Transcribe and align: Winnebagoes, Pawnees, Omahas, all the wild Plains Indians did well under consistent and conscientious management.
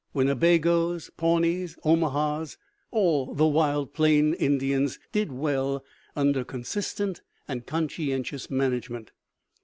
Winnebagoes, 0.15 1.11
Pawnees, 1.15 1.77
Omahas, 1.85 2.57
all 2.89 3.35
the 3.35 3.45
wild 3.45 3.93
Plains 3.93 4.35
Indians 4.39 4.97
did 5.11 5.31
well 5.31 5.85
under 6.15 6.43
consistent 6.43 7.21
and 7.47 7.67
conscientious 7.67 8.49
management. 8.49 9.11